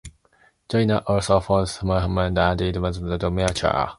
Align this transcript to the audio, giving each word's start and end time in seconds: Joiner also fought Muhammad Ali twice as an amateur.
Joiner 0.67 1.03
also 1.07 1.39
fought 1.41 1.83
Muhammad 1.83 2.35
Ali 2.35 2.71
twice 2.71 2.97
as 2.97 3.23
an 3.23 3.23
amateur. 3.23 3.85